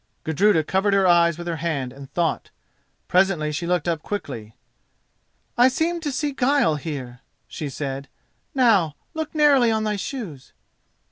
Gudruda 0.23 0.63
covered 0.63 0.95
her 0.95 1.05
eyes 1.05 1.37
with 1.37 1.45
her 1.45 1.57
hand 1.57 1.93
and 1.93 2.09
thought. 2.11 2.49
Presently 3.07 3.51
she 3.51 3.67
looked 3.67 3.87
up 3.87 4.01
quickly. 4.01 4.55
"I 5.59 5.67
seem 5.67 5.99
to 5.99 6.11
see 6.11 6.31
guile 6.31 6.77
here," 6.77 7.19
she 7.47 7.69
said. 7.69 8.07
"Now 8.55 8.95
look 9.13 9.35
narrowly 9.35 9.69
on 9.69 9.83
thy 9.83 9.97
shoes." 9.97 10.53